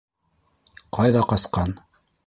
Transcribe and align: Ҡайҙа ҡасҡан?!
Ҡайҙа 0.99 1.23
ҡасҡан?! 1.35 1.79